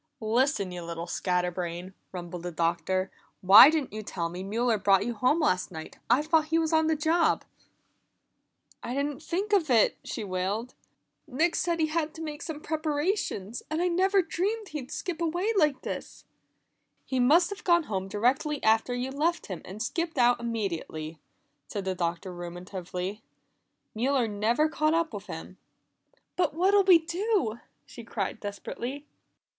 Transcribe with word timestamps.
"Listen, 0.19 0.71
you 0.71 0.81
little 0.83 1.05
scatter 1.05 1.51
brain!" 1.51 1.93
rumbled 2.11 2.41
the 2.41 2.51
Doctor. 2.51 3.11
"Why 3.41 3.69
didn't 3.69 3.93
you 3.93 4.01
tell 4.01 4.29
me 4.29 4.41
Mueller 4.41 4.79
brought 4.79 5.05
you 5.05 5.13
home 5.13 5.39
last 5.39 5.71
night? 5.71 5.99
I 6.09 6.23
thought 6.23 6.45
he 6.45 6.57
was 6.57 6.73
on 6.73 6.87
the 6.87 6.95
job." 6.95 7.45
"I 8.81 8.95
didn't 8.95 9.21
think 9.21 9.53
of 9.53 9.69
it," 9.69 9.99
she 10.03 10.23
wailed. 10.23 10.73
"Nick 11.27 11.55
said 11.55 11.79
he'd 11.79 11.89
have 11.89 12.13
to 12.13 12.21
make 12.23 12.41
some 12.41 12.61
preparations, 12.61 13.61
and 13.69 13.79
I 13.79 13.89
never 13.89 14.23
dreamed 14.23 14.69
he'd 14.69 14.89
skip 14.89 15.21
away 15.21 15.53
like 15.55 15.83
this." 15.83 16.25
"He 17.05 17.19
must 17.19 17.51
have 17.51 17.63
gone 17.63 17.83
home 17.83 18.07
directly 18.07 18.63
after 18.63 18.95
you 18.95 19.11
left 19.11 19.45
him, 19.45 19.61
and 19.63 19.83
skipped 19.83 20.17
out 20.17 20.39
immediately," 20.39 21.19
said 21.67 21.85
the 21.85 21.93
Doctor 21.93 22.33
ruminatively. 22.33 23.21
"Mueller 23.93 24.27
never 24.27 24.67
caught 24.67 24.95
up 24.95 25.13
with 25.13 25.27
him." 25.27 25.57
"But 26.37 26.55
what'll 26.55 26.85
we 26.85 26.97
do?" 26.97 27.59
she 27.85 28.03
cried 28.03 28.39
desperately. 28.39 29.05